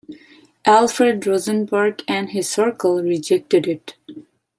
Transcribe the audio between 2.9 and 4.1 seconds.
rejected it.